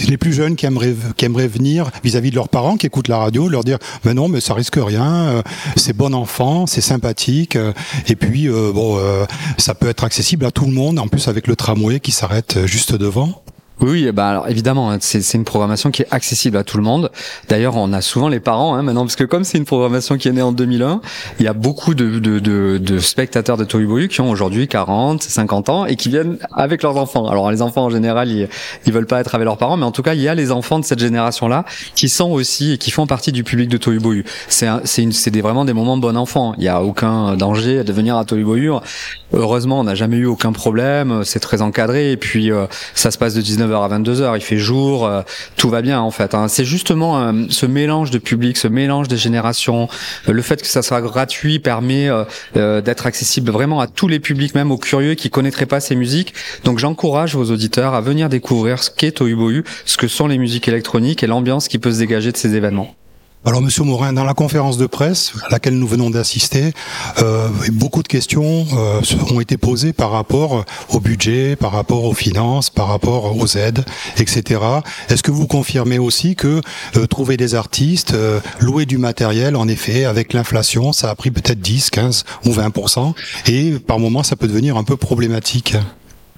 les 0.08 0.16
plus 0.16 0.32
jeunes 0.32 0.56
qui 0.56 0.66
aimeraient, 0.66 0.94
qui 1.16 1.24
aimeraient 1.24 1.48
venir 1.48 1.90
vis-à-vis 2.02 2.30
de 2.30 2.36
leurs 2.36 2.48
parents 2.48 2.76
qui 2.76 2.86
écoutent 2.86 3.08
la 3.08 3.18
radio, 3.18 3.48
leur 3.48 3.64
dire, 3.64 3.78
mais 4.04 4.14
non, 4.14 4.28
mais 4.28 4.40
ça 4.40 4.54
risque 4.54 4.76
rien, 4.76 5.12
euh, 5.12 5.42
c'est 5.76 5.96
bon 5.96 6.14
enfant, 6.14 6.66
c'est 6.66 6.80
sympathique, 6.80 7.56
euh, 7.56 7.72
et 8.08 8.16
puis, 8.16 8.48
euh, 8.48 8.69
ça 9.58 9.74
peut 9.74 9.88
être 9.88 10.04
accessible 10.04 10.44
à 10.44 10.50
tout 10.50 10.64
le 10.64 10.72
monde, 10.72 10.98
en 10.98 11.08
plus 11.08 11.28
avec 11.28 11.46
le 11.46 11.56
tramway 11.56 12.00
qui 12.00 12.12
s'arrête 12.12 12.66
juste 12.66 12.94
devant. 12.94 13.42
Oui, 13.80 14.10
bah 14.12 14.28
alors 14.28 14.48
évidemment, 14.48 14.90
hein, 14.90 14.98
c'est 15.00 15.34
une 15.34 15.44
programmation 15.44 15.90
qui 15.90 16.02
est 16.02 16.08
accessible 16.10 16.58
à 16.58 16.64
tout 16.64 16.76
le 16.76 16.82
monde. 16.82 17.10
D'ailleurs, 17.48 17.76
on 17.76 17.92
a 17.94 18.02
souvent 18.02 18.28
les 18.28 18.40
parents 18.40 18.74
hein, 18.74 18.82
maintenant, 18.82 19.02
parce 19.02 19.16
que 19.16 19.24
comme 19.24 19.42
c'est 19.42 19.56
une 19.56 19.64
programmation 19.64 20.18
qui 20.18 20.28
est 20.28 20.32
née 20.32 20.42
en 20.42 20.52
2001, 20.52 21.00
il 21.38 21.44
y 21.46 21.48
a 21.48 21.54
beaucoup 21.54 21.94
de, 21.94 22.18
de, 22.18 22.40
de, 22.40 22.78
de 22.78 22.98
spectateurs 22.98 23.56
de 23.56 23.64
Tohubohu 23.64 24.08
qui 24.08 24.20
ont 24.20 24.30
aujourd'hui 24.30 24.68
40, 24.68 25.22
50 25.22 25.68
ans 25.70 25.86
et 25.86 25.96
qui 25.96 26.10
viennent 26.10 26.36
avec 26.52 26.82
leurs 26.82 26.98
enfants. 26.98 27.26
Alors 27.28 27.50
les 27.50 27.62
enfants 27.62 27.84
en 27.84 27.90
général, 27.90 28.28
ils, 28.30 28.48
ils 28.84 28.92
veulent 28.92 29.06
pas 29.06 29.20
être 29.20 29.34
avec 29.34 29.46
leurs 29.46 29.56
parents, 29.56 29.78
mais 29.78 29.86
en 29.86 29.92
tout 29.92 30.02
cas, 30.02 30.12
il 30.12 30.20
y 30.20 30.28
a 30.28 30.34
les 30.34 30.52
enfants 30.52 30.78
de 30.78 30.84
cette 30.84 31.00
génération-là 31.00 31.64
qui 31.94 32.10
sont 32.10 32.30
aussi 32.30 32.72
et 32.72 32.78
qui 32.78 32.90
font 32.90 33.06
partie 33.06 33.32
du 33.32 33.44
public 33.44 33.70
de 33.70 33.78
Tohubohu. 33.78 34.24
C'est 34.48 34.68
c'est 34.84 35.30
des, 35.30 35.40
vraiment 35.40 35.64
des 35.64 35.72
moments 35.72 35.96
bon 35.96 36.16
enfant. 36.18 36.54
Il 36.58 36.64
y 36.64 36.68
a 36.68 36.82
aucun 36.82 37.36
danger 37.36 37.82
de 37.82 37.92
venir 37.92 38.16
à 38.16 38.26
Tohubohu. 38.26 38.72
Heureusement, 39.32 39.80
on 39.80 39.84
n'a 39.84 39.94
jamais 39.94 40.16
eu 40.16 40.26
aucun 40.26 40.52
problème. 40.52 41.22
C'est 41.24 41.40
très 41.40 41.62
encadré 41.62 42.12
et 42.12 42.16
puis 42.16 42.50
euh, 42.50 42.66
ça 42.94 43.10
se 43.10 43.18
passe 43.18 43.34
de 43.34 43.40
19 43.40 43.69
à 43.76 43.88
22h, 43.88 44.36
il 44.36 44.42
fait 44.42 44.56
jour, 44.56 45.06
euh, 45.06 45.22
tout 45.56 45.70
va 45.70 45.82
bien 45.82 46.00
en 46.00 46.10
fait. 46.10 46.34
Hein. 46.34 46.48
C'est 46.48 46.64
justement 46.64 47.20
euh, 47.20 47.32
ce 47.48 47.66
mélange 47.66 48.10
de 48.10 48.18
public, 48.18 48.56
ce 48.56 48.68
mélange 48.68 49.08
des 49.08 49.16
générations, 49.16 49.88
euh, 50.28 50.32
le 50.32 50.42
fait 50.42 50.60
que 50.60 50.68
ça 50.68 50.82
soit 50.82 51.00
gratuit 51.00 51.58
permet 51.58 52.08
d'être 52.54 53.06
accessible 53.06 53.50
vraiment 53.50 53.80
à 53.80 53.86
tous 53.86 54.08
les 54.08 54.20
publics, 54.20 54.54
même 54.54 54.70
aux 54.70 54.78
curieux 54.78 55.14
qui 55.14 55.30
connaîtraient 55.30 55.66
pas 55.66 55.80
ces 55.80 55.96
musiques. 55.96 56.34
Donc 56.64 56.78
j'encourage 56.78 57.34
vos 57.34 57.50
auditeurs 57.50 57.94
à 57.94 58.00
venir 58.00 58.28
découvrir 58.28 58.82
ce 58.82 58.90
qu'est 58.90 59.12
Tohubohu, 59.12 59.64
ce 59.84 59.96
que 59.96 60.08
sont 60.08 60.26
les 60.26 60.38
musiques 60.38 60.68
électroniques 60.68 61.22
et 61.22 61.26
l'ambiance 61.26 61.68
qui 61.68 61.78
peut 61.78 61.92
se 61.92 61.98
dégager 61.98 62.32
de 62.32 62.36
ces 62.36 62.54
événements. 62.54 62.94
Alors, 63.42 63.62
Monsieur 63.62 63.84
Morin, 63.84 64.12
dans 64.12 64.24
la 64.24 64.34
conférence 64.34 64.76
de 64.76 64.84
presse 64.84 65.32
à 65.46 65.50
laquelle 65.50 65.78
nous 65.78 65.86
venons 65.86 66.10
d'assister, 66.10 66.74
euh, 67.22 67.48
beaucoup 67.72 68.02
de 68.02 68.08
questions 68.08 68.66
euh, 68.74 69.00
ont 69.30 69.40
été 69.40 69.56
posées 69.56 69.94
par 69.94 70.10
rapport 70.10 70.66
au 70.90 71.00
budget, 71.00 71.56
par 71.56 71.72
rapport 71.72 72.04
aux 72.04 72.12
finances, 72.12 72.68
par 72.68 72.88
rapport 72.88 73.34
aux 73.34 73.46
aides, 73.56 73.82
etc. 74.18 74.60
Est-ce 75.08 75.22
que 75.22 75.30
vous 75.30 75.46
confirmez 75.46 75.98
aussi 75.98 76.36
que 76.36 76.60
euh, 76.96 77.06
trouver 77.06 77.38
des 77.38 77.54
artistes, 77.54 78.12
euh, 78.12 78.40
louer 78.60 78.84
du 78.84 78.98
matériel, 78.98 79.56
en 79.56 79.68
effet, 79.68 80.04
avec 80.04 80.34
l'inflation, 80.34 80.92
ça 80.92 81.08
a 81.08 81.14
pris 81.14 81.30
peut-être 81.30 81.62
10, 81.62 81.88
15 81.88 82.24
ou 82.44 82.50
20% 82.50 83.14
et 83.46 83.78
par 83.78 83.98
moment, 83.98 84.22
ça 84.22 84.36
peut 84.36 84.48
devenir 84.48 84.76
un 84.76 84.84
peu 84.84 84.98
problématique? 84.98 85.76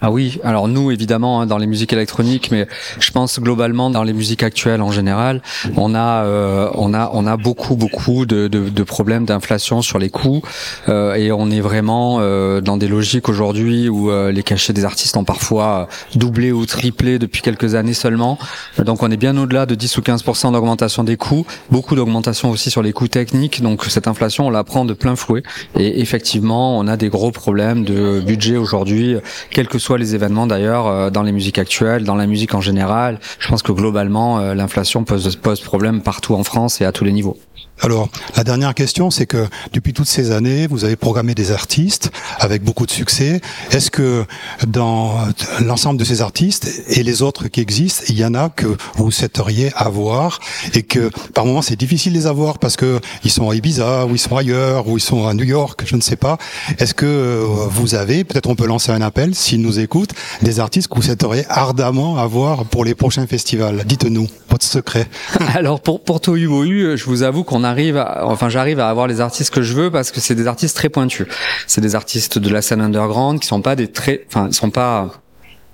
Ah 0.04 0.10
oui, 0.10 0.40
alors 0.42 0.66
nous 0.66 0.90
évidemment 0.90 1.40
hein, 1.40 1.46
dans 1.46 1.58
les 1.58 1.68
musiques 1.68 1.92
électroniques, 1.92 2.50
mais 2.50 2.66
je 2.98 3.12
pense 3.12 3.38
globalement 3.38 3.88
dans 3.88 4.02
les 4.02 4.12
musiques 4.12 4.42
actuelles 4.42 4.82
en 4.82 4.90
général, 4.90 5.42
on 5.76 5.94
a 5.94 6.24
euh, 6.24 6.68
on 6.74 6.92
a 6.92 7.12
on 7.14 7.24
a 7.24 7.36
beaucoup 7.36 7.76
beaucoup 7.76 8.26
de, 8.26 8.48
de, 8.48 8.68
de 8.68 8.82
problèmes 8.82 9.24
d'inflation 9.26 9.80
sur 9.80 10.00
les 10.00 10.10
coûts 10.10 10.42
euh, 10.88 11.14
et 11.14 11.30
on 11.30 11.52
est 11.52 11.60
vraiment 11.60 12.18
euh, 12.18 12.60
dans 12.60 12.76
des 12.76 12.88
logiques 12.88 13.28
aujourd'hui 13.28 13.88
où 13.88 14.10
euh, 14.10 14.32
les 14.32 14.42
cachets 14.42 14.72
des 14.72 14.84
artistes 14.84 15.16
ont 15.16 15.22
parfois 15.22 15.86
doublé 16.16 16.50
ou 16.50 16.66
triplé 16.66 17.20
depuis 17.20 17.40
quelques 17.40 17.76
années 17.76 17.94
seulement. 17.94 18.38
Donc 18.84 19.04
on 19.04 19.10
est 19.12 19.16
bien 19.16 19.36
au-delà 19.36 19.66
de 19.66 19.76
10 19.76 19.98
ou 19.98 20.02
15 20.02 20.24
d'augmentation 20.50 21.04
des 21.04 21.16
coûts, 21.16 21.46
beaucoup 21.70 21.94
d'augmentation 21.94 22.50
aussi 22.50 22.70
sur 22.70 22.82
les 22.82 22.92
coûts 22.92 23.06
techniques. 23.06 23.62
Donc 23.62 23.84
cette 23.84 24.08
inflation 24.08 24.48
on 24.48 24.50
la 24.50 24.64
prend 24.64 24.84
de 24.84 24.94
plein 24.94 25.14
fouet 25.14 25.44
et 25.78 26.00
effectivement 26.00 26.76
on 26.76 26.88
a 26.88 26.96
des 26.96 27.08
gros 27.08 27.30
problèmes 27.30 27.84
de 27.84 28.20
budget 28.20 28.56
aujourd'hui, 28.56 29.14
quel 29.50 29.68
que 29.68 29.78
soit 29.78 29.91
les 29.96 30.14
événements 30.14 30.46
d'ailleurs 30.46 30.86
euh, 30.86 31.10
dans 31.10 31.22
les 31.22 31.32
musiques 31.32 31.58
actuelles, 31.58 32.04
dans 32.04 32.14
la 32.14 32.26
musique 32.26 32.54
en 32.54 32.60
général. 32.60 33.18
Je 33.38 33.48
pense 33.48 33.62
que 33.62 33.72
globalement, 33.72 34.38
euh, 34.38 34.54
l'inflation 34.54 35.04
pose, 35.04 35.36
pose 35.36 35.60
problème 35.60 36.02
partout 36.02 36.34
en 36.34 36.44
France 36.44 36.80
et 36.80 36.84
à 36.84 36.92
tous 36.92 37.04
les 37.04 37.12
niveaux. 37.12 37.38
Alors, 37.84 38.08
la 38.36 38.44
dernière 38.44 38.74
question, 38.74 39.10
c'est 39.10 39.26
que 39.26 39.48
depuis 39.72 39.92
toutes 39.92 40.06
ces 40.06 40.30
années, 40.30 40.68
vous 40.68 40.84
avez 40.84 40.94
programmé 40.94 41.34
des 41.34 41.50
artistes 41.50 42.12
avec 42.38 42.62
beaucoup 42.62 42.86
de 42.86 42.92
succès. 42.92 43.40
Est-ce 43.72 43.90
que 43.90 44.24
dans 44.68 45.16
l'ensemble 45.60 45.98
de 45.98 46.04
ces 46.04 46.22
artistes 46.22 46.70
et 46.86 47.02
les 47.02 47.22
autres 47.22 47.48
qui 47.48 47.60
existent, 47.60 48.04
il 48.08 48.16
y 48.16 48.24
en 48.24 48.34
a 48.34 48.50
que 48.50 48.76
vous 48.94 49.10
souhaiteriez 49.10 49.72
avoir 49.74 50.38
et 50.74 50.84
que 50.84 51.10
par 51.34 51.44
moments 51.44 51.60
c'est 51.60 51.74
difficile 51.74 52.12
de 52.12 52.18
les 52.18 52.26
avoir 52.28 52.60
parce 52.60 52.76
que 52.76 53.00
ils 53.24 53.32
sont 53.32 53.50
à 53.50 53.56
Ibiza 53.56 54.06
ou 54.06 54.14
ils 54.14 54.20
sont 54.20 54.36
ailleurs 54.36 54.86
ou 54.86 54.96
ils 54.96 55.00
sont 55.00 55.26
à 55.26 55.34
New 55.34 55.44
York, 55.44 55.82
je 55.84 55.96
ne 55.96 56.02
sais 56.02 56.14
pas. 56.14 56.38
Est-ce 56.78 56.94
que 56.94 57.44
vous 57.68 57.96
avez, 57.96 58.22
peut-être 58.22 58.48
on 58.48 58.54
peut 58.54 58.66
lancer 58.66 58.92
un 58.92 59.02
appel 59.02 59.34
s'ils 59.34 59.60
nous 59.60 59.80
écoutent, 59.80 60.14
des 60.42 60.60
artistes 60.60 60.86
que 60.86 60.94
vous 60.94 61.02
souhaiteriez 61.02 61.46
ardemment 61.48 62.18
avoir 62.18 62.64
pour 62.64 62.84
les 62.84 62.94
prochains 62.94 63.26
festivals? 63.26 63.82
Dites-nous 63.84 64.28
votre 64.52 64.64
secret. 64.64 65.06
Alors 65.54 65.80
pour 65.80 66.04
pour 66.04 66.20
Tohu 66.20 66.96
je 66.96 67.04
vous 67.04 67.22
avoue 67.22 67.42
qu'on 67.42 67.64
arrive, 67.64 67.96
à, 67.96 68.26
enfin 68.26 68.48
j'arrive 68.48 68.78
à 68.78 68.88
avoir 68.88 69.06
les 69.06 69.20
artistes 69.20 69.52
que 69.52 69.62
je 69.62 69.74
veux 69.74 69.90
parce 69.90 70.10
que 70.10 70.20
c'est 70.20 70.34
des 70.34 70.46
artistes 70.46 70.76
très 70.76 70.88
pointus. 70.88 71.26
C'est 71.66 71.80
des 71.80 71.94
artistes 71.94 72.38
de 72.38 72.48
la 72.50 72.62
scène 72.62 72.80
underground 72.80 73.40
qui 73.40 73.46
sont 73.46 73.62
pas 73.62 73.74
des 73.74 73.88
très, 73.88 74.24
enfin 74.28 74.48
ils 74.48 74.54
sont 74.54 74.70
pas 74.70 75.10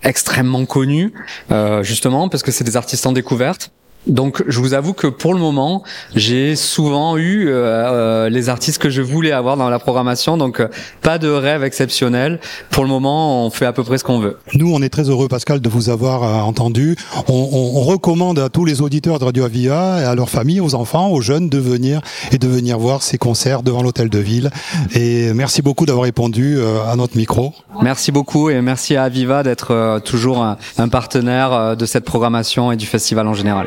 extrêmement 0.03 0.65
connus 0.65 1.13
euh, 1.51 1.83
justement 1.83 2.29
parce 2.29 2.43
que 2.43 2.53
c'est 2.53 2.65
des 2.65 2.77
artistes 2.77 3.05
en 3.05 3.13
découverte 3.13 3.73
donc 4.09 4.43
je 4.49 4.59
vous 4.59 4.75
avoue 4.75 4.95
que 4.95 5.07
pour 5.07 5.35
le 5.35 5.41
moment, 5.41 5.83
j'ai 6.15 6.57
souvent 6.57 7.17
eu 7.17 7.49
euh, 7.49 7.53
euh, 7.55 8.29
les 8.29 8.49
artistes 8.49 8.81
que 8.81 8.91
je 8.91 9.03
voulais 9.03 9.33
avoir 9.33 9.57
dans 9.57 9.69
la 9.69 9.79
programmation, 9.79 10.37
donc 10.37 10.61
euh, 10.61 10.69
pas 11.03 11.19
de 11.19 11.29
rêve 11.29 11.63
exceptionnel. 11.63 12.41
Pour 12.71 12.85
le 12.85 12.89
moment, 12.89 13.45
on 13.47 13.51
fait 13.51 13.67
à 13.67 13.73
peu 13.73 13.85
près 13.85 13.99
ce 13.99 14.05
qu'on 14.05 14.19
veut. 14.19 14.39
Nous, 14.55 14.73
on 14.73 14.81
est 14.83 14.89
très 14.89 15.09
heureux, 15.09 15.29
Pascal, 15.29 15.61
de 15.61 15.69
vous 15.69 15.91
avoir 15.91 16.47
entendu. 16.47 16.97
On, 17.29 17.35
on, 17.35 17.79
on, 17.79 17.83
recommande 17.83 18.39
à 18.39 18.49
tous 18.49 18.65
les 18.65 18.83
auditeurs 18.83 19.19
de 19.19 19.25
Radio 19.25 19.45
Avia, 19.45 20.01
et 20.01 20.05
à 20.05 20.15
leurs 20.15 20.31
familles, 20.31 20.61
aux 20.61 20.75
enfants, 20.75 21.11
aux 21.11 21.21
jeunes 21.21 21.49
de 21.49 21.59
venir 21.59 22.01
et 22.33 22.39
de 22.39 22.49
venir 22.49 22.79
voir 22.79 23.03
ces 23.03 23.19
concerts 23.19 23.63
devant 23.63 23.83
l'hôtel 23.83 24.09
de 24.09 24.19
ville. 24.19 24.51
Et 24.95 25.33
merci 25.35 25.63
beaucoup 25.63 25.87
d'avoir 25.87 26.05
répondu 26.05 26.59
à 26.87 26.97
notre 26.97 27.17
micro. 27.17 27.53
Merci 27.83 28.13
beaucoup 28.13 28.51
et 28.51 28.61
merci 28.61 28.97
à 28.97 29.05
Aviva 29.05 29.43
d'être 29.43 30.01
toujours 30.05 30.43
un, 30.43 30.57
un 30.79 30.89
partenaire 30.89 31.77
de 31.77 31.87
cette 31.87 32.05
programmation 32.05 32.73
et 32.73 32.77
du 32.77 32.87
festival 32.87 33.27
en 33.27 33.35
général. 33.35 33.67